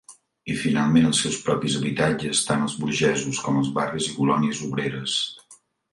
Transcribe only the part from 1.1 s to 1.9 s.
seus propis